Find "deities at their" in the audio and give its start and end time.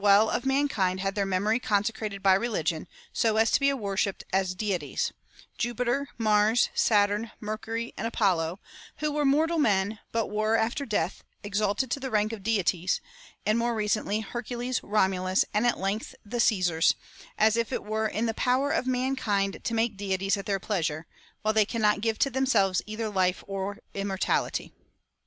19.97-20.59